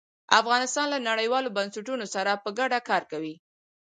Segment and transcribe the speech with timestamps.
[0.39, 3.35] افغانستان له نړیوالو بنسټونو سره په ګډه کار کوي.